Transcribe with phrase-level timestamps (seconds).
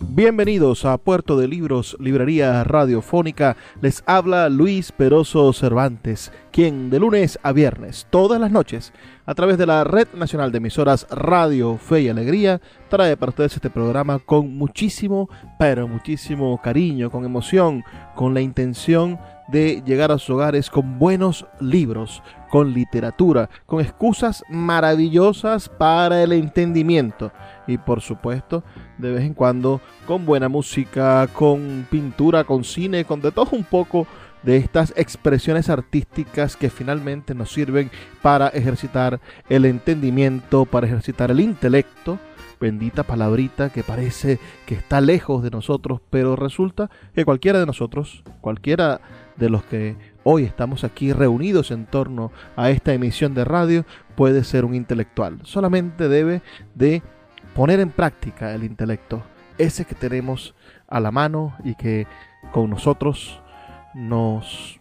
[0.00, 3.56] Bienvenidos a Puerto de Libros, Librería Radiofónica.
[3.80, 8.92] Les habla Luis Peroso Cervantes, quien de lunes a viernes, todas las noches,
[9.26, 13.56] a través de la Red Nacional de Emisoras Radio Fe y Alegría, trae para ustedes
[13.56, 17.82] este programa con muchísimo, pero muchísimo cariño, con emoción,
[18.14, 19.18] con la intención
[19.48, 26.32] de llegar a sus hogares con buenos libros, con literatura, con excusas maravillosas para el
[26.32, 27.32] entendimiento
[27.66, 28.62] y por supuesto
[28.98, 33.64] de vez en cuando con buena música, con pintura, con cine, con de todo un
[33.64, 34.06] poco
[34.42, 37.90] de estas expresiones artísticas que finalmente nos sirven
[38.22, 42.18] para ejercitar el entendimiento, para ejercitar el intelecto.
[42.60, 48.24] Bendita palabrita que parece que está lejos de nosotros, pero resulta que cualquiera de nosotros,
[48.40, 49.00] cualquiera
[49.36, 53.84] de los que hoy estamos aquí reunidos en torno a esta emisión de radio,
[54.16, 55.38] puede ser un intelectual.
[55.44, 56.42] Solamente debe
[56.74, 57.02] de
[57.58, 59.20] poner en práctica el intelecto,
[59.58, 60.54] ese que tenemos
[60.86, 62.06] a la mano y que
[62.52, 63.40] con nosotros
[63.94, 64.78] nos,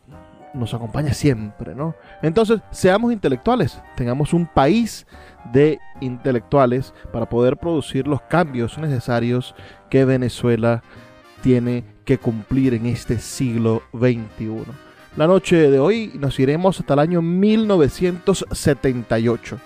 [0.54, 1.96] nos acompaña siempre, ¿no?
[2.22, 5.08] Entonces, seamos intelectuales, tengamos un país
[5.52, 9.56] de intelectuales para poder producir los cambios necesarios
[9.90, 10.84] que Venezuela
[11.42, 14.66] tiene que cumplir en este siglo XXI.
[15.16, 19.58] La noche de hoy nos iremos hasta el año 1978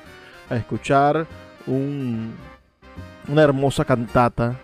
[0.49, 1.27] a escuchar
[1.67, 2.50] un
[3.27, 4.55] una hermosa cantata,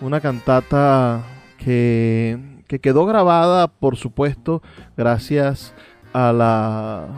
[0.00, 1.22] una cantata
[1.58, 4.62] que, que quedó grabada, por supuesto,
[4.96, 5.74] gracias
[6.12, 7.08] a la,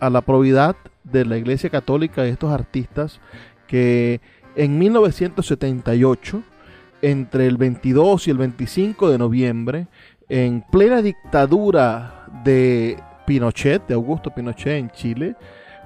[0.00, 3.20] a la probidad de la Iglesia Católica y estos artistas
[3.66, 4.20] que
[4.54, 6.42] en 1978,
[7.00, 9.86] entre el 22 y el 25 de noviembre,
[10.28, 15.36] en plena dictadura de Pinochet, de Augusto Pinochet en Chile,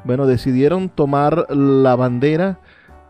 [0.05, 2.61] bueno, decidieron tomar la bandera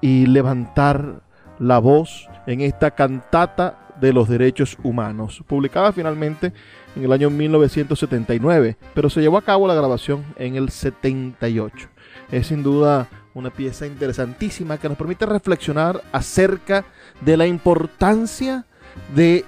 [0.00, 1.22] y levantar
[1.58, 6.52] la voz en esta cantata de los derechos humanos, publicada finalmente
[6.94, 11.88] en el año 1979, pero se llevó a cabo la grabación en el 78.
[12.30, 16.84] Es sin duda una pieza interesantísima que nos permite reflexionar acerca
[17.20, 18.66] de la importancia
[19.14, 19.44] de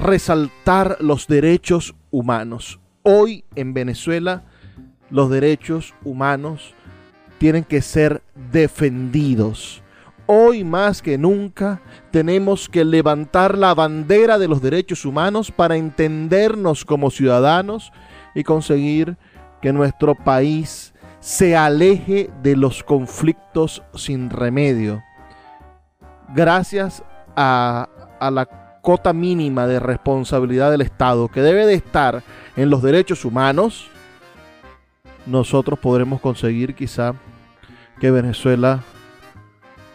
[0.00, 2.80] resaltar los derechos humanos.
[3.02, 4.44] Hoy en Venezuela
[5.10, 6.74] los derechos humanos
[7.38, 8.22] tienen que ser
[8.52, 9.81] defendidos
[10.34, 16.86] Hoy más que nunca tenemos que levantar la bandera de los derechos humanos para entendernos
[16.86, 17.92] como ciudadanos
[18.34, 19.18] y conseguir
[19.60, 25.02] que nuestro país se aleje de los conflictos sin remedio.
[26.34, 27.04] Gracias
[27.36, 32.22] a, la cota mínima de responsabilidad del Estado que debe de estar
[32.56, 33.90] en los derechos humanos,
[35.26, 37.12] nosotros podremos conseguir quizá
[38.00, 38.80] que Venezuela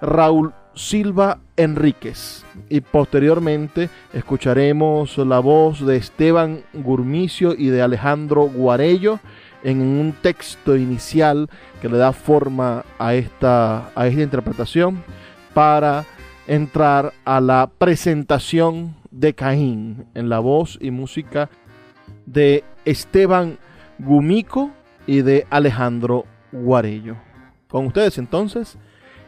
[0.00, 2.44] Raúl Silva Enríquez.
[2.70, 9.20] Y posteriormente escucharemos la voz de Esteban Gurmicio y de Alejandro Guarello
[9.62, 11.50] en un texto inicial
[11.82, 15.02] que le da forma a esta, a esta interpretación
[15.52, 16.04] para
[16.46, 21.50] entrar a la presentación de Caín en la voz y música
[22.26, 23.58] de Esteban
[23.98, 24.70] Gumico
[25.06, 27.16] y de Alejandro Guarello.
[27.68, 28.76] Con ustedes entonces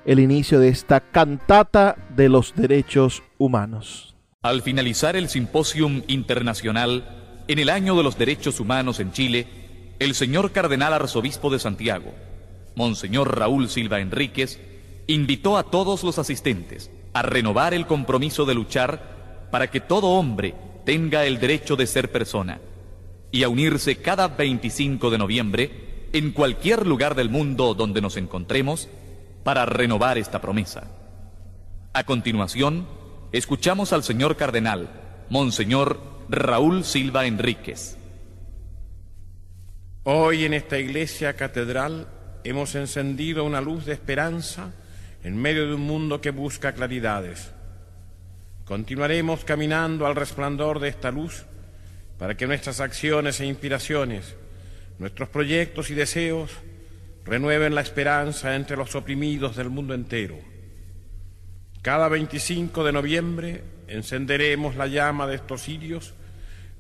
[0.05, 4.15] el inicio de esta cantata de los derechos humanos.
[4.43, 9.47] Al finalizar el Simposium Internacional en el Año de los Derechos Humanos en Chile,
[9.99, 12.15] el señor Cardenal Arzobispo de Santiago,
[12.75, 14.61] Monseñor Raúl Silva Enríquez,
[15.09, 20.55] invitó a todos los asistentes a renovar el compromiso de luchar para que todo hombre
[20.85, 22.61] tenga el derecho de ser persona
[23.31, 25.71] y a unirse cada 25 de noviembre
[26.13, 28.89] en cualquier lugar del mundo donde nos encontremos
[29.45, 30.91] para renovar esta promesa.
[31.93, 32.87] A continuación,
[33.33, 34.91] escuchamos al señor cardenal,
[35.31, 37.97] Monseñor Raúl Silva Enríquez.
[40.05, 42.09] Hoy en esta iglesia catedral
[42.45, 44.73] hemos encendido una luz de esperanza
[45.23, 47.53] en medio de un mundo que busca claridades.
[48.65, 51.47] Continuaremos caminando al resplandor de esta luz
[52.19, 54.35] para que nuestras acciones e inspiraciones,
[54.99, 56.51] nuestros proyectos y deseos
[57.25, 60.39] renueven la esperanza entre los oprimidos del mundo entero.
[61.83, 66.15] Cada 25 de noviembre encenderemos la llama de estos cirios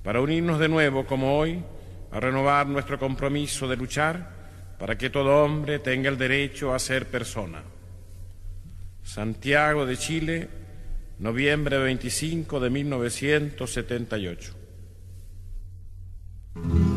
[0.02, 1.62] para unirnos de nuevo, como hoy,
[2.11, 4.37] a renovar nuestro compromiso de luchar
[4.79, 7.62] para que todo hombre tenga el derecho a ser persona.
[9.02, 10.49] Santiago de Chile,
[11.19, 14.58] noviembre 25 de 1978.
[16.59, 16.88] Mm-hmm.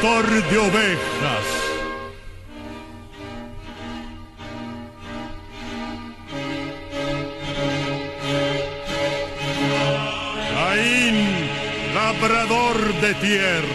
[0.00, 1.46] Pastor de ovejas.
[10.54, 11.26] Caín,
[11.94, 13.66] labrador de tierras,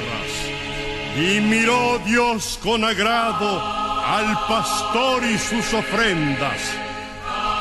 [1.17, 3.61] y miró Dios con agrado
[4.05, 6.61] al pastor y sus ofrendas,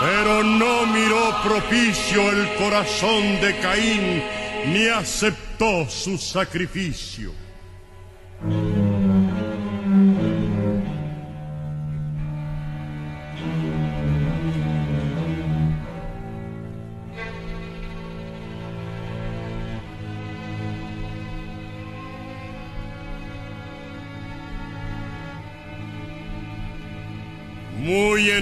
[0.00, 4.22] pero no miró propicio el corazón de Caín,
[4.66, 7.41] ni aceptó su sacrificio.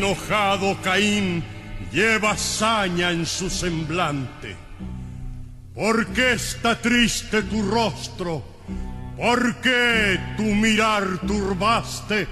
[0.00, 1.44] Enojado Caín
[1.92, 4.56] lleva saña en su semblante.
[5.74, 8.42] ¿Por qué está triste tu rostro?
[9.18, 12.26] ¿Por qué tu mirar turbaste?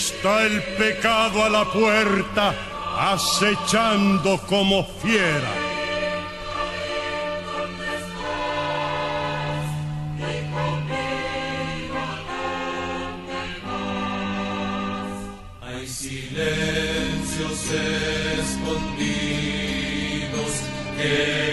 [0.00, 2.54] Está el pecado a la puerta,
[3.12, 5.52] acechando como fiera.
[15.60, 17.60] Hay silencios
[18.40, 19.42] escondidos
[20.96, 21.49] que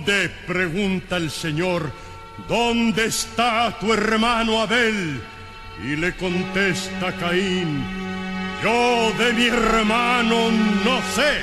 [0.00, 1.92] ¿Dónde, pregunta el Señor,
[2.48, 5.20] dónde está tu hermano Abel?
[5.84, 7.84] Y le contesta Caín,
[8.62, 11.42] yo de mi hermano no sé.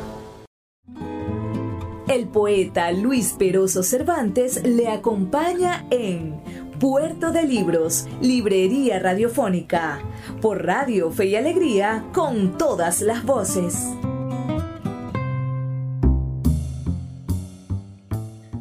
[2.31, 6.39] Poeta Luis Peroso Cervantes le acompaña en
[6.79, 9.99] Puerto de Libros, Librería Radiofónica,
[10.41, 13.91] por Radio Fe y Alegría, con todas las voces.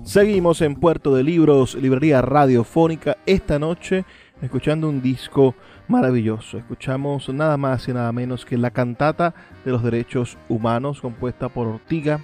[0.02, 4.04] Seguimos en Puerto de Libros, Librería Radiofónica, esta noche
[4.42, 5.54] escuchando un disco
[5.86, 6.58] maravilloso.
[6.58, 9.32] Escuchamos nada más y nada menos que la cantata
[9.64, 12.20] de los derechos humanos compuesta por Ortiga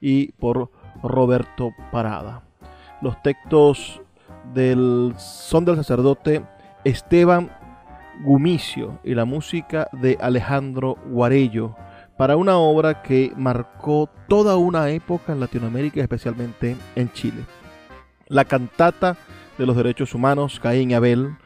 [0.00, 0.70] y por
[1.02, 2.42] Roberto Parada.
[3.02, 4.00] Los textos
[4.54, 6.42] del son del sacerdote
[6.84, 7.50] Esteban
[8.24, 11.76] Gumicio y la música de Alejandro Guarello
[12.16, 17.44] para una obra que marcó toda una época en Latinoamérica, especialmente en Chile.
[18.26, 19.16] La cantata
[19.56, 21.36] de los derechos humanos Caín Abel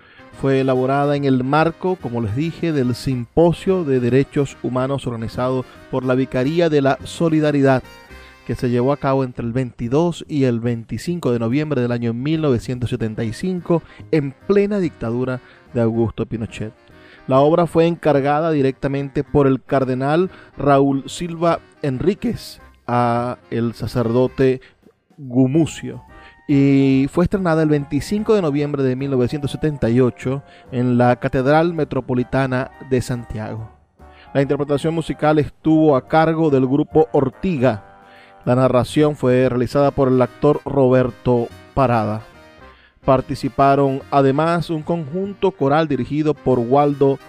[0.41, 6.05] fue elaborada en el marco, como les dije, del Simposio de Derechos Humanos organizado por
[6.05, 7.83] la Vicaría de la Solidaridad,
[8.47, 12.13] que se llevó a cabo entre el 22 y el 25 de noviembre del año
[12.13, 15.41] 1975 en plena dictadura
[15.75, 16.73] de Augusto Pinochet.
[17.29, 24.61] La obra fue encargada directamente por el cardenal Raúl Silva Enríquez a el sacerdote
[25.17, 26.03] Gumucio
[26.49, 33.71] y fue estrenada el 25 de noviembre de 1978 en la Catedral Metropolitana de Santiago.
[34.35, 37.92] La interpretación musical estuvo a cargo del grupo Ortiga.
[38.45, 42.23] La narración fue realizada por el actor Roberto Parada.
[43.05, 47.21] Participaron además un conjunto coral dirigido por Waldo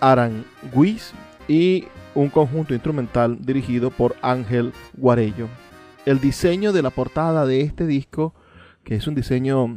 [0.00, 1.12] Aranguiz
[1.48, 5.48] y un conjunto instrumental dirigido por Ángel Guarello.
[6.06, 8.32] El diseño de la portada de este disco,
[8.84, 9.76] que es un diseño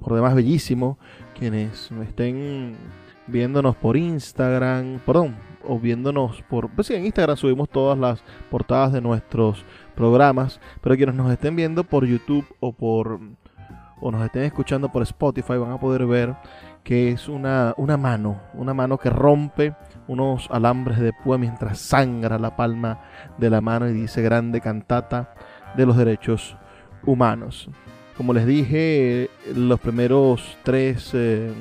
[0.00, 0.98] por demás bellísimo,
[1.38, 2.76] quienes estén
[3.26, 5.36] viéndonos por Instagram, perdón,
[5.66, 9.64] o viéndonos por, pues sí, en Instagram subimos todas las portadas de nuestros
[9.98, 13.18] programas, pero quienes nos estén viendo por YouTube o por
[14.00, 16.36] o nos estén escuchando por Spotify van a poder ver
[16.84, 19.74] que es una, una mano, una mano que rompe
[20.06, 23.00] unos alambres de púa mientras sangra la palma
[23.38, 25.34] de la mano y dice grande cantata
[25.76, 26.56] de los derechos
[27.04, 27.68] humanos.
[28.16, 31.52] Como les dije, los primeros tres eh,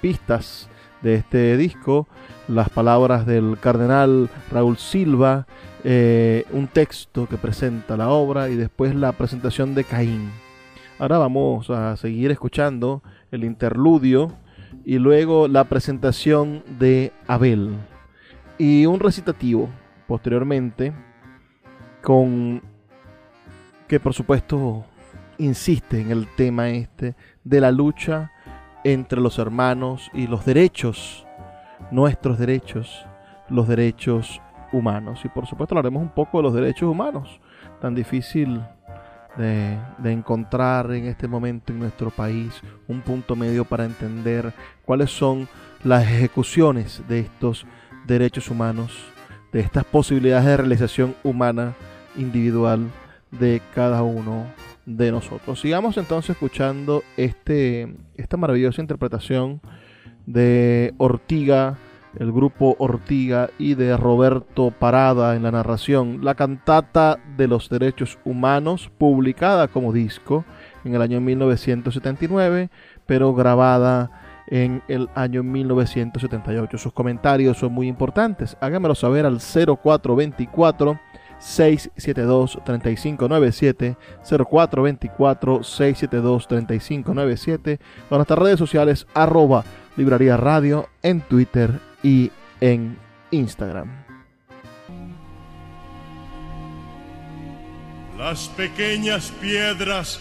[0.00, 0.68] pistas
[1.02, 2.08] de este disco,
[2.48, 5.46] las palabras del cardenal Raúl Silva,
[5.84, 10.30] eh, un texto que presenta la obra y después la presentación de Caín.
[10.98, 14.32] Ahora vamos a seguir escuchando el interludio
[14.86, 17.76] y luego la presentación de Abel
[18.56, 19.68] y un recitativo
[20.06, 20.94] posteriormente
[22.02, 22.62] con
[23.86, 24.84] que por supuesto
[25.36, 28.30] insiste en el tema este de la lucha
[28.84, 31.26] entre los hermanos y los derechos,
[31.90, 33.04] nuestros derechos,
[33.48, 34.40] los derechos
[34.74, 35.20] humanos.
[35.24, 37.40] Y por supuesto hablaremos un poco de los derechos humanos,
[37.80, 38.60] tan difícil
[39.36, 44.52] de, de, encontrar en este momento en nuestro país un punto medio para entender
[44.84, 45.48] cuáles son
[45.82, 47.66] las ejecuciones de estos
[48.06, 48.92] derechos humanos,
[49.52, 51.74] de estas posibilidades de realización humana
[52.16, 52.90] individual
[53.30, 54.46] de cada uno
[54.86, 55.60] de nosotros.
[55.60, 59.60] Sigamos entonces escuchando este, esta maravillosa interpretación
[60.26, 61.76] de Ortiga,
[62.18, 68.18] el grupo Ortiga y de Roberto Parada en la narración, la cantata de los derechos
[68.24, 70.44] humanos, publicada como disco
[70.84, 72.70] en el año 1979,
[73.06, 74.10] pero grabada
[74.46, 76.78] en el año 1978.
[76.78, 78.56] Sus comentarios son muy importantes.
[78.60, 80.98] Háganmelo saber al 0424
[81.38, 83.96] 672 3597
[84.26, 89.64] 0424 672 3597 o nuestras redes sociales arroba
[89.96, 92.96] Librería Radio en Twitter y en
[93.32, 94.04] Instagram.
[98.16, 100.20] Las pequeñas piedras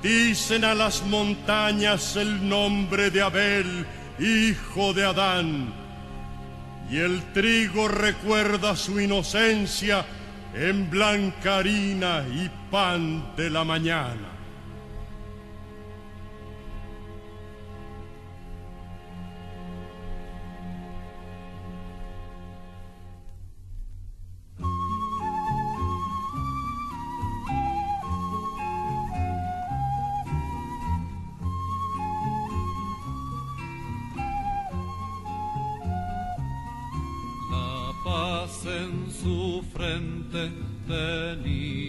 [0.00, 3.86] dicen a las montañas el nombre de Abel,
[4.20, 5.74] hijo de Adán.
[6.88, 10.04] Y el trigo recuerda su inocencia
[10.54, 14.41] en blanca harina y pan de la mañana.
[39.62, 40.50] Frente
[40.86, 41.81] tenía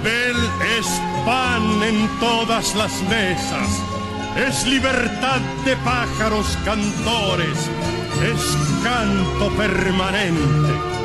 [0.00, 0.36] Abel
[0.78, 0.86] es
[1.24, 3.82] pan en todas las mesas,
[4.36, 7.58] es libertad de pájaros cantores,
[8.22, 10.97] es canto permanente.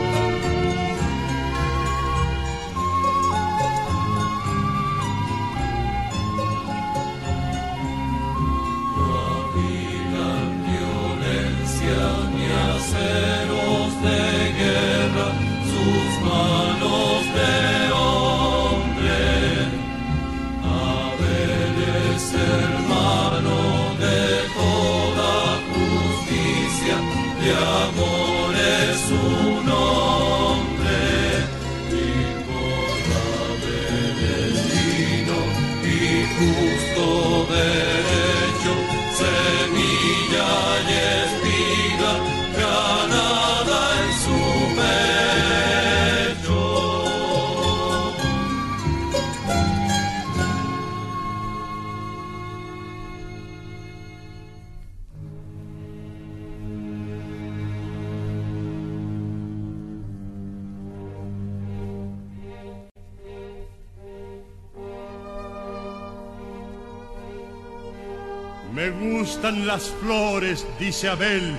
[69.74, 71.58] Las flores, dice Abel,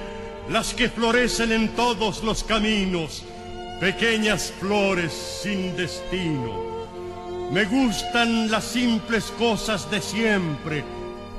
[0.48, 3.24] las que florecen en todos los caminos,
[3.80, 6.52] pequeñas flores sin destino.
[7.50, 10.84] Me gustan las simples cosas de siempre,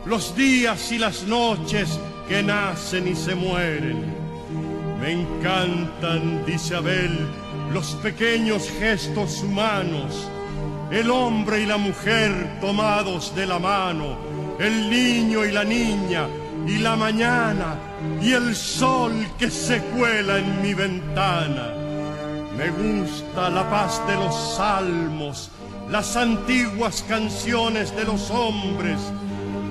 [0.06, 4.14] los días y las noches que nacen y se mueren.
[5.00, 7.26] Me encantan, dice Abel,
[7.72, 10.28] los pequeños gestos humanos,
[10.92, 14.18] el hombre y la mujer tomados de la mano,
[14.60, 16.28] el niño y la niña,
[16.68, 17.76] y la mañana,
[18.22, 21.70] y el sol que se cuela en mi ventana.
[22.58, 25.52] Me gusta la paz de los salmos,
[25.90, 29.00] las antiguas canciones de los hombres,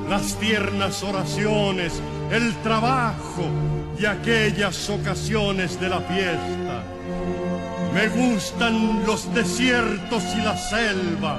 [0.08, 3.44] las tiernas oraciones, el trabajo
[3.98, 6.82] y aquellas ocasiones de la fiesta.
[7.94, 11.38] Me gustan los desiertos y la selva,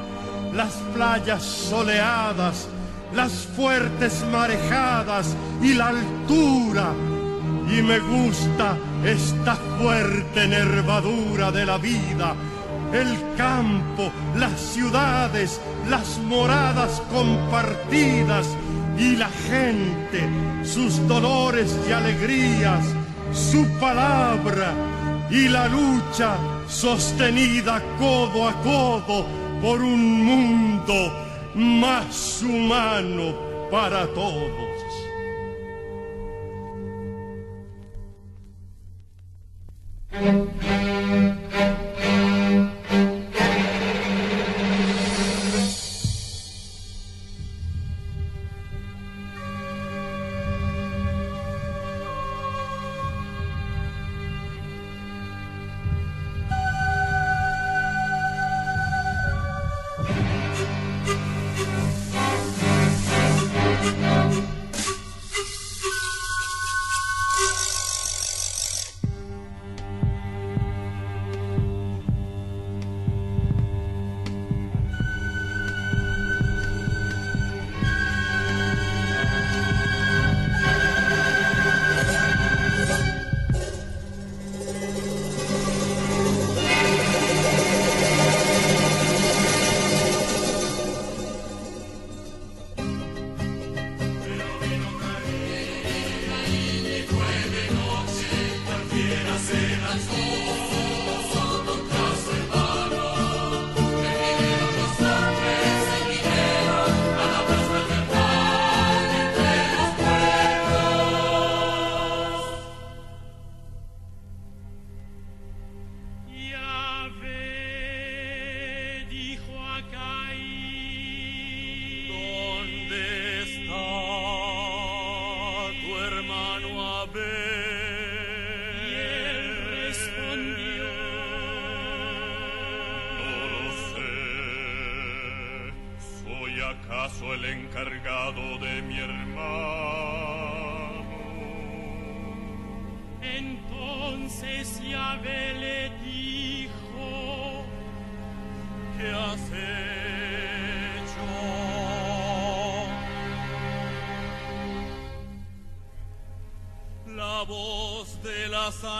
[0.54, 2.68] las playas soleadas,
[3.15, 6.93] las fuertes marejadas y la altura.
[7.69, 12.36] Y me gusta esta fuerte nervadura de la vida,
[12.93, 18.47] el campo, las ciudades, las moradas compartidas
[18.97, 20.30] y la gente,
[20.63, 22.86] sus dolores y alegrías,
[23.34, 24.73] su palabra
[25.32, 29.25] y la lucha sostenida codo a codo
[29.62, 31.24] por un mundo
[31.56, 33.34] más humano
[33.72, 34.76] para todos.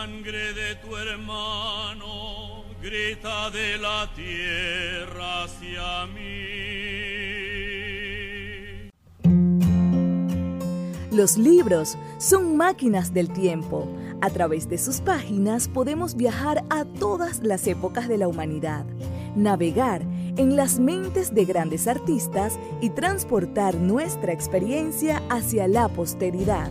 [0.06, 6.46] Sangre de tu hermano grita de la tierra hacia mí.
[11.10, 13.88] Los libros son máquinas del tiempo.
[14.20, 18.84] A través de sus páginas podemos viajar a todas las épocas de la humanidad,
[19.34, 20.02] navegar
[20.36, 26.70] en las mentes de grandes artistas y transportar nuestra experiencia hacia la posteridad.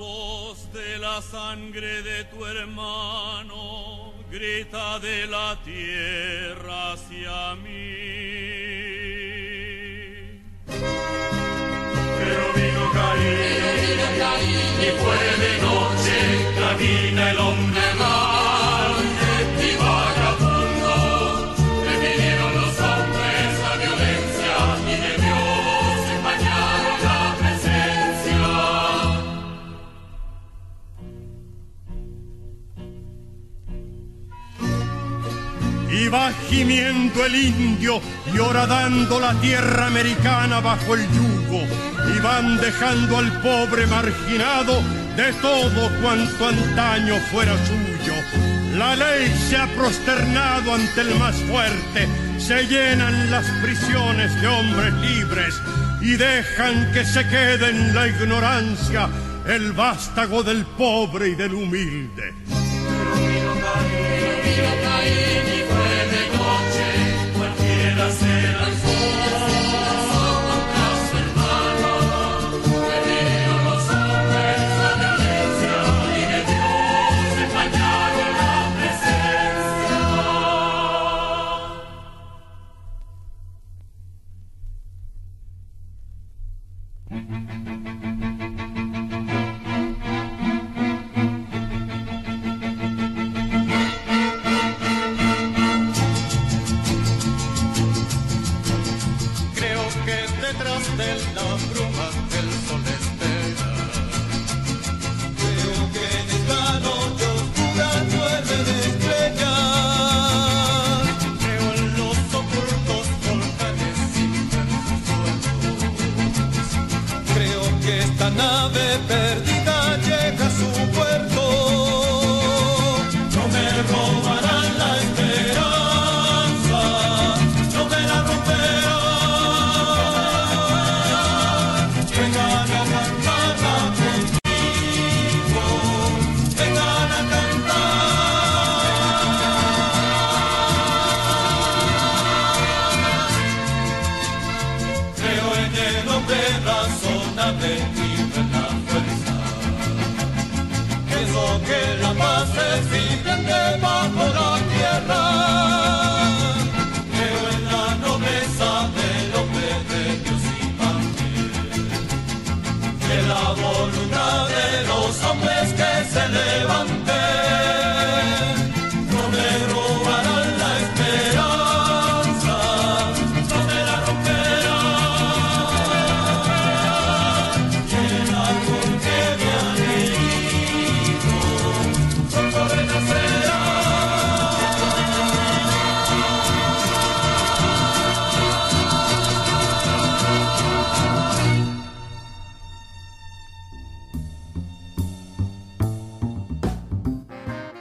[0.00, 7.92] Voz de la sangre de tu hermano grita de la tierra hacia mí.
[12.18, 13.60] Pero vino Caín,
[14.86, 16.16] y fue de noche,
[16.60, 17.89] camina el hombre
[36.10, 38.00] Iba gimiendo el indio
[38.34, 41.62] y horadando la tierra americana bajo el yugo.
[42.16, 44.82] Iban dejando al pobre marginado
[45.16, 48.14] de todo cuanto antaño fuera suyo.
[48.76, 52.08] La ley se ha prosternado ante el más fuerte.
[52.40, 55.54] Se llenan las prisiones de hombres libres
[56.00, 59.08] y dejan que se quede en la ignorancia
[59.46, 62.34] el vástago del pobre y del humilde.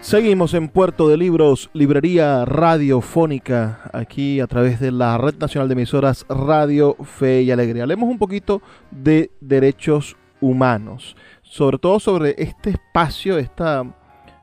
[0.10, 5.74] Seguimos en Puerto de Libros, librería radiofónica, aquí a través de la Red Nacional de
[5.74, 7.84] Emisoras Radio Fe y Alegría.
[7.84, 13.86] Hablemos un poquito de derechos humanos, sobre todo sobre este espacio, esta,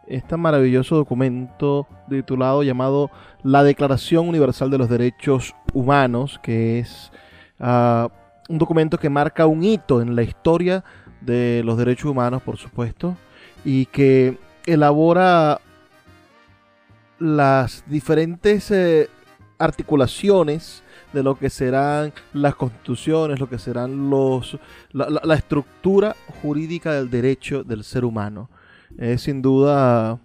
[0.06, 3.10] este maravilloso documento titulado llamado
[3.42, 7.10] La Declaración Universal de los Derechos Humanos, que es
[7.58, 8.08] ah,
[8.48, 10.84] un documento que marca un hito en la historia
[11.22, 13.16] de los derechos humanos, por supuesto,
[13.64, 15.60] y que elabora
[17.18, 19.08] las diferentes eh,
[19.58, 20.82] articulaciones
[21.12, 24.58] de lo que serán las constituciones, lo que serán los
[24.92, 28.50] la, la- estructura jurídica del derecho del ser humano.
[28.98, 30.18] Es sin duda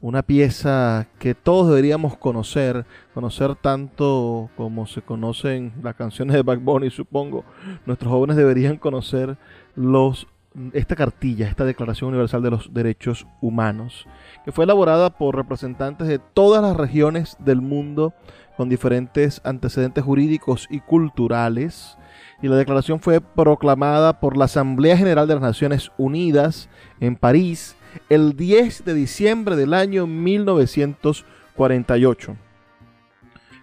[0.00, 6.62] una pieza que todos deberíamos conocer, conocer tanto como se conocen las canciones de Back
[6.62, 7.44] Bunny, supongo.
[7.84, 9.36] Nuestros jóvenes deberían conocer
[9.74, 10.26] los
[10.72, 14.06] esta cartilla, esta Declaración Universal de los Derechos Humanos,
[14.44, 18.14] que fue elaborada por representantes de todas las regiones del mundo
[18.56, 21.96] con diferentes antecedentes jurídicos y culturales.
[22.42, 26.68] Y la declaración fue proclamada por la Asamblea General de las Naciones Unidas
[26.98, 27.76] en París
[28.08, 32.36] el 10 de diciembre del año 1948.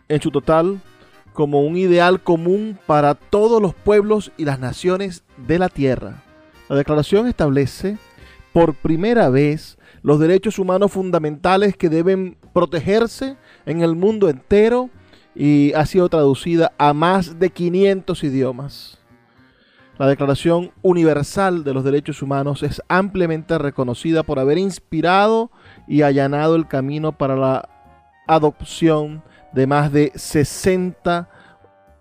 [0.07, 0.81] En su total,
[1.33, 6.24] como un ideal común para todos los pueblos y las naciones de la Tierra.
[6.69, 7.97] La declaración establece
[8.53, 14.89] por primera vez los derechos humanos fundamentales que deben protegerse en el mundo entero
[15.35, 18.99] y ha sido traducida a más de 500 idiomas.
[19.97, 25.51] La Declaración Universal de los Derechos Humanos es ampliamente reconocida por haber inspirado
[25.87, 27.69] y allanado el camino para la
[28.27, 31.29] adopción de más de 60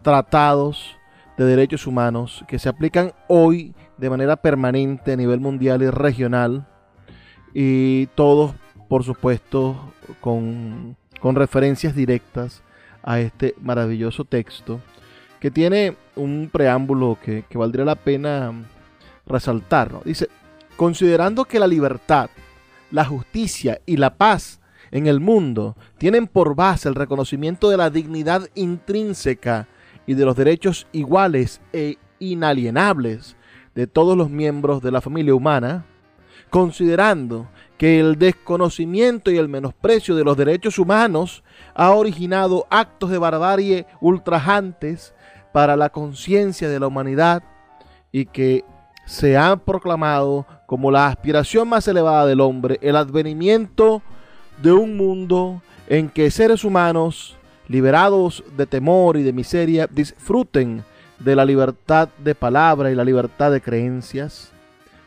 [0.02, 0.96] tratados
[1.36, 6.66] de derechos humanos que se aplican hoy de manera permanente a nivel mundial y regional
[7.53, 8.55] y todos
[8.88, 12.62] por supuesto con, con referencias directas
[13.03, 14.80] a este maravilloso texto
[15.40, 18.53] que tiene un preámbulo que, que valdría la pena
[19.26, 20.03] resaltar.
[20.05, 20.28] Dice,
[20.76, 22.30] considerando que la libertad,
[22.90, 27.90] la justicia y la paz en el mundo tienen por base el reconocimiento de la
[27.90, 29.66] dignidad intrínseca
[30.07, 33.36] y de los derechos iguales e inalienables
[33.74, 35.84] de todos los miembros de la familia humana,
[36.50, 37.48] considerando
[37.78, 41.42] que el desconocimiento y el menosprecio de los derechos humanos
[41.74, 45.14] ha originado actos de barbarie ultrajantes
[45.52, 47.42] para la conciencia de la humanidad
[48.12, 48.64] y que
[49.06, 54.02] se ha proclamado como la aspiración más elevada del hombre el advenimiento
[54.62, 57.36] de un mundo en que seres humanos
[57.68, 60.84] liberados de temor y de miseria disfruten
[61.24, 64.52] de la libertad de palabra y la libertad de creencias,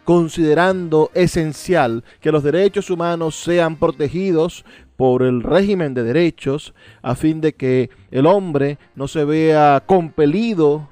[0.04, 4.66] considerando esencial que los derechos humanos sean protegidos
[4.96, 10.90] por el régimen de derechos a fin de que el hombre no se vea compelido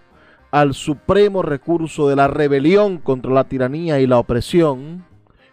[0.51, 5.05] al supremo recurso de la rebelión contra la tiranía y la opresión,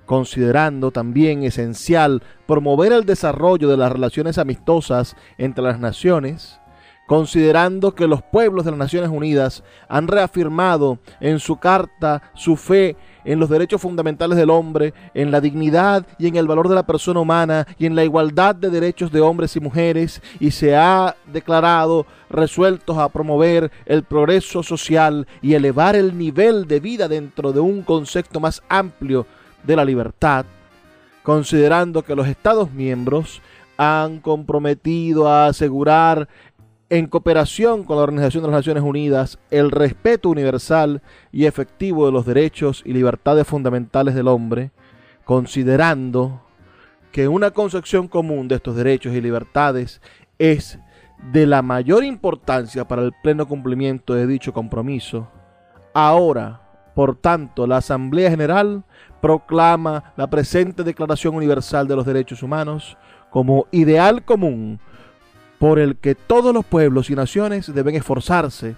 [0.07, 6.61] considerando también esencial promover el desarrollo de las relaciones amistosas entre las naciones,
[7.13, 12.97] considerando que los pueblos de las Naciones Unidas han reafirmado en su carta su fe
[13.27, 16.87] en los derechos fundamentales del hombre, en la dignidad y en el valor de la
[16.87, 21.15] persona humana y en la igualdad de derechos de hombres y mujeres y se ha
[21.31, 27.61] declarado resueltos a promover el progreso social y elevar el nivel de vida dentro de
[27.61, 29.27] un concepto más amplio
[29.63, 30.47] de la libertad,
[31.23, 33.43] considerando que los Estados miembros
[33.77, 36.29] han comprometido a asegurar
[36.93, 41.01] en cooperación con la Organización de las Naciones Unidas, el respeto universal
[41.33, 44.73] y efectivo de los derechos y libertades fundamentales del hombre,
[45.25, 46.43] considerando
[47.11, 50.03] que una concepción común de estos derechos y libertades
[50.39, 50.79] es
[51.33, 55.31] de la mayor importancia para el pleno cumplimiento de dicho compromiso,
[55.95, 56.61] ahora,
[56.95, 58.85] por tanto, la Asamblea General
[59.23, 62.99] proclama la presente Declaración Universal de los Derechos Humanos
[63.31, 64.79] como ideal común
[65.63, 68.75] por el que todos los pueblos y naciones deben esforzarse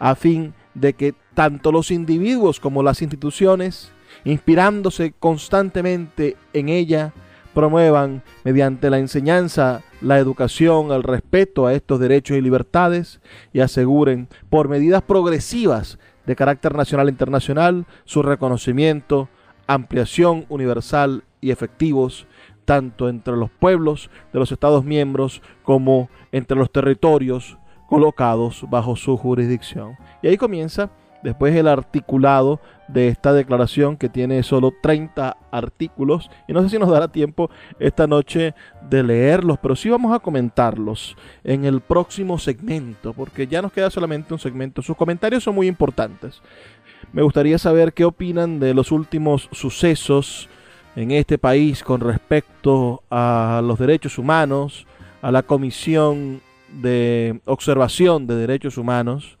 [0.00, 3.92] a fin de que tanto los individuos como las instituciones,
[4.24, 7.12] inspirándose constantemente en ella,
[7.54, 13.20] promuevan mediante la enseñanza, la educación, el respeto a estos derechos y libertades
[13.52, 19.28] y aseguren por medidas progresivas de carácter nacional e internacional su reconocimiento,
[19.68, 22.26] ampliación universal y efectivos
[22.68, 27.56] tanto entre los pueblos de los Estados miembros como entre los territorios
[27.88, 29.96] colocados bajo su jurisdicción.
[30.22, 30.90] Y ahí comienza
[31.22, 36.78] después el articulado de esta declaración que tiene solo 30 artículos y no sé si
[36.78, 37.48] nos dará tiempo
[37.78, 43.62] esta noche de leerlos, pero sí vamos a comentarlos en el próximo segmento porque ya
[43.62, 44.82] nos queda solamente un segmento.
[44.82, 46.42] Sus comentarios son muy importantes.
[47.14, 50.50] Me gustaría saber qué opinan de los últimos sucesos
[50.98, 54.84] en este país con respecto a los derechos humanos,
[55.22, 56.40] a la Comisión
[56.72, 59.38] de Observación de Derechos Humanos.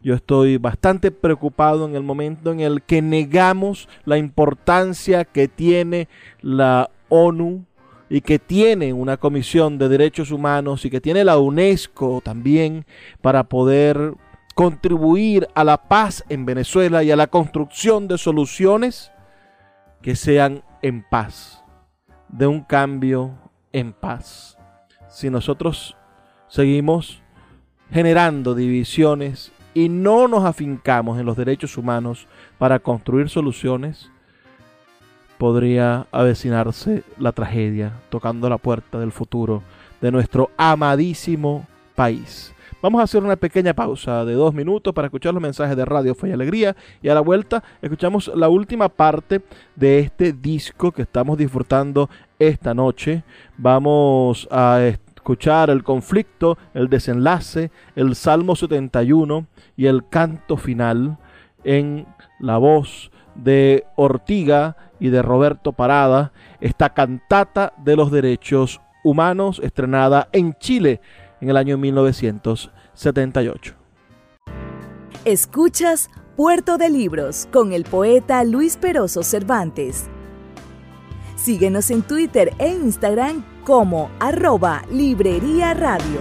[0.00, 6.06] Yo estoy bastante preocupado en el momento en el que negamos la importancia que tiene
[6.40, 7.64] la ONU
[8.08, 12.86] y que tiene una Comisión de Derechos Humanos y que tiene la UNESCO también
[13.20, 14.14] para poder
[14.54, 19.10] contribuir a la paz en Venezuela y a la construcción de soluciones
[20.00, 21.62] que sean en paz,
[22.28, 23.32] de un cambio
[23.72, 24.58] en paz.
[25.08, 25.96] Si nosotros
[26.48, 27.22] seguimos
[27.90, 32.26] generando divisiones y no nos afincamos en los derechos humanos
[32.58, 34.10] para construir soluciones,
[35.38, 39.62] podría avecinarse la tragedia tocando la puerta del futuro
[40.00, 42.51] de nuestro amadísimo país.
[42.82, 46.16] Vamos a hacer una pequeña pausa de dos minutos para escuchar los mensajes de Radio
[46.16, 49.40] Fe y Alegría y a la vuelta escuchamos la última parte
[49.76, 52.10] de este disco que estamos disfrutando
[52.40, 53.22] esta noche.
[53.56, 54.80] Vamos a
[55.14, 61.18] escuchar el conflicto, el desenlace, el Salmo 71 y el canto final
[61.62, 62.04] en
[62.40, 70.28] la voz de Ortiga y de Roberto Parada, esta cantata de los derechos humanos estrenada
[70.32, 71.00] en Chile
[71.42, 73.74] en el año 1978.
[75.24, 80.04] Escuchas Puerto de Libros con el poeta Luis Peroso Cervantes.
[81.36, 86.20] Síguenos en Twitter e Instagram como arroba Librería Radio.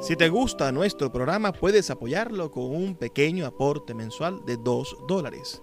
[0.00, 5.62] Si te gusta nuestro programa, puedes apoyarlo con un pequeño aporte mensual de 2 dólares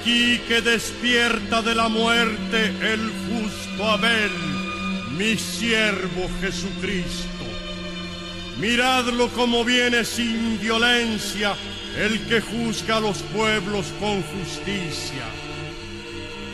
[0.00, 4.30] Aquí que despierta de la muerte el justo Abel,
[5.16, 7.44] mi siervo Jesucristo.
[8.58, 11.54] Miradlo como viene sin violencia
[11.96, 15.26] el que juzga a los pueblos con justicia.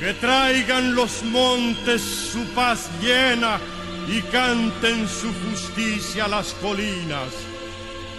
[0.00, 3.58] Que traigan los montes su paz llena
[4.08, 7.32] y canten su justicia las colinas.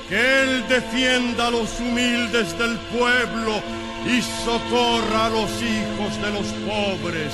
[0.10, 6.47] Que Él defienda a los humildes del pueblo y socorra a los hijos de los
[6.68, 7.34] pobres.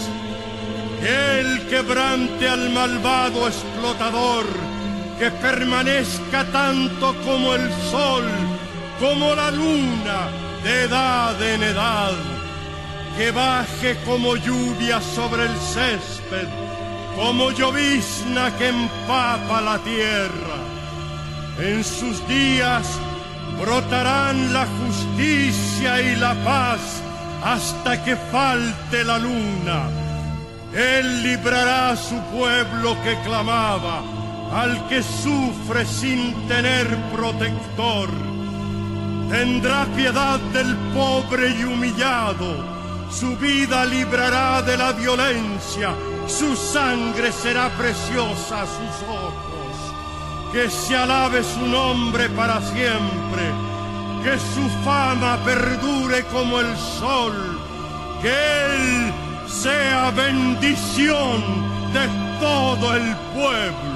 [1.02, 4.46] Que Él quebrante al malvado explotador,
[5.20, 8.24] que permanezca tanto como el sol,
[9.00, 10.30] como la luna,
[10.64, 12.14] de edad en edad.
[13.18, 16.48] Que baje como lluvia sobre el césped,
[17.16, 20.58] como llovizna que empapa la tierra.
[21.60, 22.88] En sus días
[23.62, 26.80] brotarán la justicia y la paz
[27.44, 29.90] hasta que falte la luna.
[30.74, 34.02] Él librará a su pueblo que clamaba,
[34.52, 38.10] al que sufre sin tener protector.
[39.30, 42.66] Tendrá piedad del pobre y humillado,
[43.12, 45.94] su vida librará de la violencia,
[46.28, 49.51] su sangre será preciosa a sus ojos.
[50.52, 53.44] Que se alabe su nombre para siempre,
[54.24, 57.60] que su fama perdure como el sol,
[58.22, 58.34] que
[58.66, 59.14] Él
[59.48, 61.42] sea bendición
[61.94, 62.08] de
[62.40, 63.91] todo el pueblo.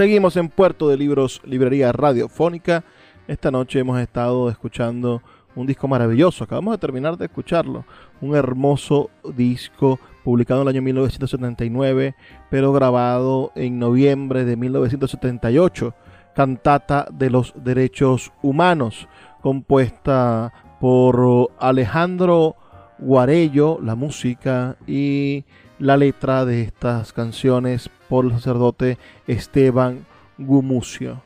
[0.00, 2.84] Seguimos en Puerto de Libros, Librería Radiofónica.
[3.28, 5.20] Esta noche hemos estado escuchando
[5.54, 6.42] un disco maravilloso.
[6.42, 7.84] Acabamos de terminar de escucharlo.
[8.22, 12.14] Un hermoso disco publicado en el año 1979,
[12.48, 15.94] pero grabado en noviembre de 1978.
[16.34, 19.06] Cantata de los Derechos Humanos,
[19.42, 22.56] compuesta por Alejandro
[23.00, 25.44] Guarello, la música y
[25.80, 30.06] la letra de estas canciones por el sacerdote Esteban
[30.38, 31.22] Gumucio.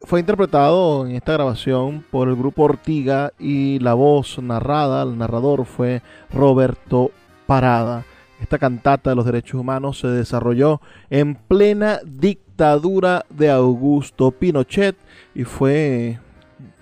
[0.00, 5.66] Fue interpretado en esta grabación por el grupo Ortiga y la voz narrada, el narrador
[5.66, 6.02] fue
[6.32, 7.10] Roberto
[7.46, 8.04] Parada.
[8.40, 14.96] Esta cantata de los derechos humanos se desarrolló en plena dictadura de Augusto Pinochet
[15.34, 16.20] y fue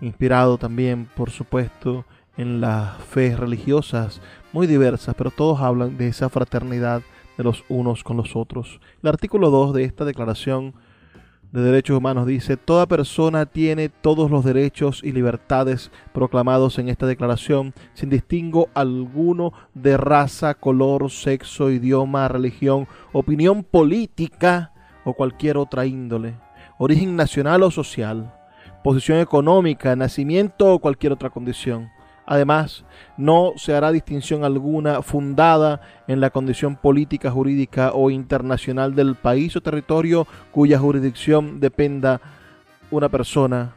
[0.02, 2.06] inspirado también, por supuesto,
[2.38, 4.22] en las fe religiosas
[4.54, 7.02] muy diversas, pero todos hablan de esa fraternidad
[7.38, 8.80] de los unos con los otros.
[9.04, 10.74] El artículo 2 de esta declaración
[11.52, 17.08] de derechos humanos dice, toda persona tiene todos los derechos y libertades proclamados en esta
[17.08, 24.74] declaración, sin distingo alguno de raza, color, sexo, idioma, religión, opinión política
[25.04, 26.36] o cualquier otra índole,
[26.78, 28.34] origen nacional o social
[28.84, 31.90] posición económica, nacimiento o cualquier otra condición.
[32.32, 32.86] Además,
[33.18, 39.56] no se hará distinción alguna fundada en la condición política, jurídica o internacional del país
[39.56, 42.22] o territorio cuya jurisdicción dependa
[42.92, 43.74] una persona,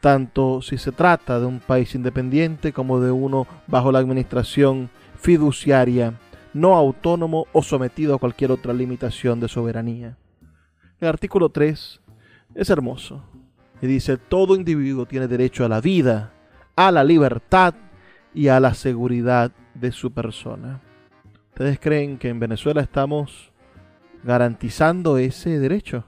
[0.00, 6.12] tanto si se trata de un país independiente como de uno bajo la administración fiduciaria,
[6.52, 10.18] no autónomo o sometido a cualquier otra limitación de soberanía.
[11.00, 12.02] El artículo 3
[12.54, 13.24] es hermoso
[13.80, 16.34] y dice, todo individuo tiene derecho a la vida,
[16.78, 17.74] a la libertad
[18.32, 20.80] y a la seguridad de su persona.
[21.48, 23.50] ¿Ustedes creen que en Venezuela estamos
[24.22, 26.04] garantizando ese derecho?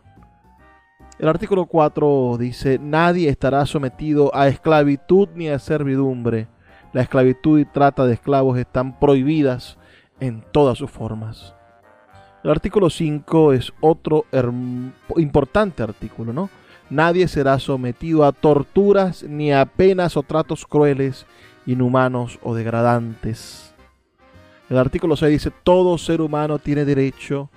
[1.19, 6.47] El artículo 4 dice, nadie estará sometido a esclavitud ni a servidumbre.
[6.93, 9.77] La esclavitud y trata de esclavos están prohibidas
[10.21, 11.53] en todas sus formas.
[12.45, 14.25] El artículo 5 es otro
[15.17, 16.49] importante artículo, ¿no?
[16.91, 21.25] Nadie será sometido a torturas ni a penas o tratos crueles,
[21.65, 23.73] inhumanos o degradantes.
[24.69, 27.49] El artículo 6 dice, todo ser humano tiene derecho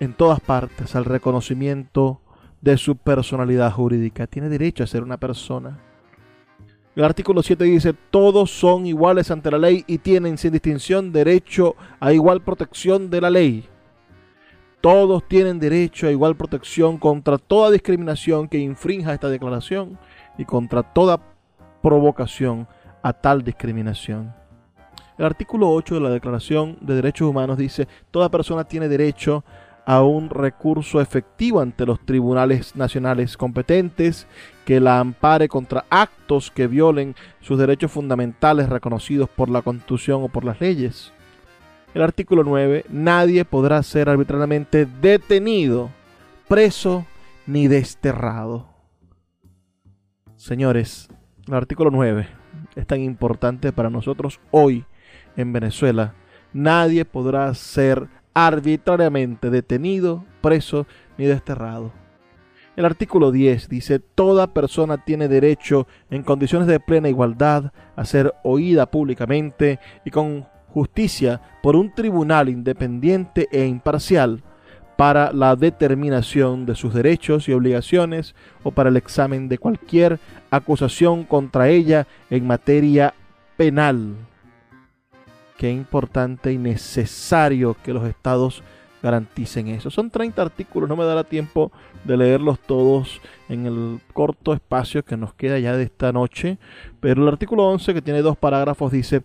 [0.00, 2.20] en todas partes al reconocimiento
[2.60, 4.26] de su personalidad jurídica.
[4.26, 5.78] Tiene derecho a ser una persona.
[6.94, 11.76] El artículo 7 dice, todos son iguales ante la ley y tienen sin distinción derecho
[12.00, 13.68] a igual protección de la ley.
[14.82, 19.96] Todos tienen derecho a igual protección contra toda discriminación que infrinja esta declaración
[20.36, 21.20] y contra toda
[21.80, 22.66] provocación
[23.00, 24.34] a tal discriminación.
[25.16, 29.44] El artículo 8 de la Declaración de Derechos Humanos dice, toda persona tiene derecho
[29.86, 34.26] a un recurso efectivo ante los tribunales nacionales competentes
[34.64, 40.28] que la ampare contra actos que violen sus derechos fundamentales reconocidos por la Constitución o
[40.28, 41.12] por las leyes.
[41.94, 45.90] El artículo 9, nadie podrá ser arbitrariamente detenido,
[46.48, 47.06] preso
[47.46, 48.66] ni desterrado.
[50.36, 51.10] Señores,
[51.46, 52.28] el artículo 9
[52.76, 54.86] es tan importante para nosotros hoy
[55.36, 56.14] en Venezuela.
[56.54, 60.86] Nadie podrá ser arbitrariamente detenido, preso
[61.18, 61.92] ni desterrado.
[62.74, 68.32] El artículo 10 dice, toda persona tiene derecho en condiciones de plena igualdad a ser
[68.44, 74.42] oída públicamente y con justicia por un tribunal independiente e imparcial
[74.96, 80.18] para la determinación de sus derechos y obligaciones o para el examen de cualquier
[80.50, 83.14] acusación contra ella en materia
[83.56, 84.14] penal.
[85.56, 88.62] Qué importante y necesario que los estados
[89.02, 89.90] garanticen eso.
[89.90, 91.72] Son 30 artículos, no me dará tiempo
[92.04, 96.58] de leerlos todos en el corto espacio que nos queda ya de esta noche,
[97.00, 99.22] pero el artículo 11 que tiene dos parágrafos dice,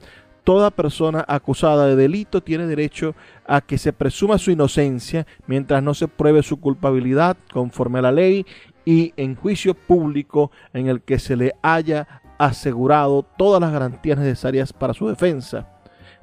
[0.47, 5.93] toda persona acusada de delito tiene derecho a que se presuma su inocencia mientras no
[5.93, 8.45] se pruebe su culpabilidad conforme a la ley
[8.85, 14.71] y en juicio público en el que se le haya asegurado todas las garantías necesarias
[14.71, 15.67] para su defensa.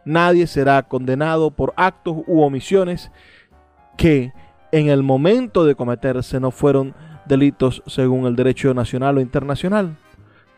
[0.06, 3.10] Nadie será condenado por actos u omisiones
[3.98, 4.32] que
[4.72, 6.94] en el momento de cometerse no fueron
[7.26, 9.98] delitos según el derecho nacional o internacional.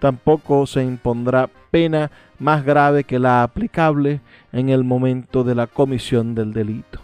[0.07, 4.20] Tampoco se impondrá pena más grave que la aplicable
[4.52, 7.00] en el momento de la comisión del delito.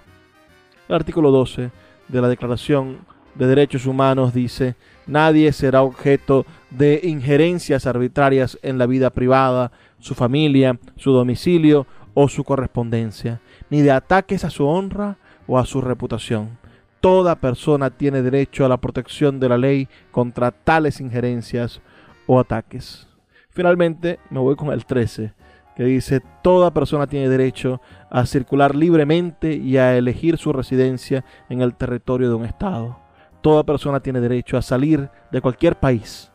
[0.88, 1.72] El artículo 12
[2.06, 2.98] de la Declaración
[3.34, 4.76] de Derechos Humanos dice,
[5.08, 12.28] nadie será objeto de injerencias arbitrarias en la vida privada, su familia, su domicilio o
[12.28, 15.16] su correspondencia, ni de ataques a su honra
[15.48, 16.56] o a su reputación.
[17.00, 21.80] Toda persona tiene derecho a la protección de la ley contra tales injerencias
[22.26, 23.06] o ataques.
[23.50, 25.34] Finalmente, me voy con el 13,
[25.76, 31.62] que dice, toda persona tiene derecho a circular libremente y a elegir su residencia en
[31.62, 32.98] el territorio de un Estado.
[33.40, 36.30] Toda persona tiene derecho a salir de cualquier país,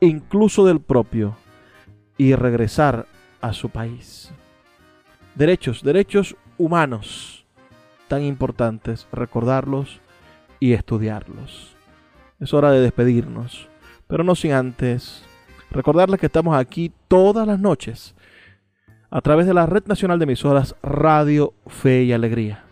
[0.00, 1.36] incluso del propio,
[2.18, 3.06] y regresar
[3.40, 4.32] a su país.
[5.34, 7.44] Derechos, derechos humanos,
[8.08, 10.00] tan importantes, recordarlos
[10.60, 11.76] y estudiarlos.
[12.40, 13.68] Es hora de despedirnos,
[14.06, 15.22] pero no sin antes
[15.70, 18.14] recordarles que estamos aquí todas las noches
[19.10, 22.64] a través de la Red Nacional de Emisoras Radio Fe y Alegría.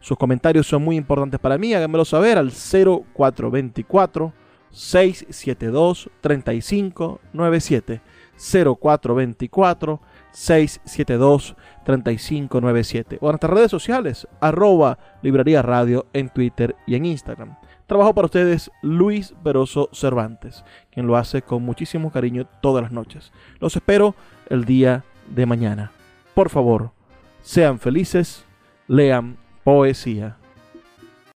[0.00, 4.32] Sus comentarios son muy importantes para mí, háganmelo saber al 0424
[4.70, 8.00] 672 3597
[8.36, 10.00] 0424
[10.32, 17.56] 672 3597 o en nuestras redes sociales arroba librería radio en Twitter y en Instagram.
[17.86, 23.30] Trabajo para ustedes Luis Veroso Cervantes, quien lo hace con muchísimo cariño todas las noches.
[23.60, 24.14] Los espero
[24.48, 25.92] el día de mañana.
[26.34, 26.92] Por favor,
[27.42, 28.46] sean felices,
[28.88, 30.38] lean poesía.